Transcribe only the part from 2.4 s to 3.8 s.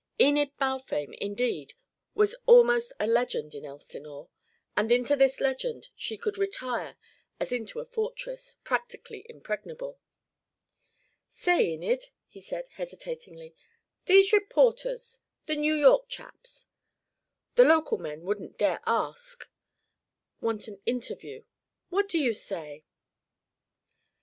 almost a legend in